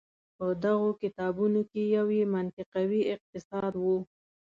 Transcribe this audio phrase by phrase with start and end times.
[0.37, 3.85] په دغو کتابونو کې یو یې منطقوي اقتصاد و.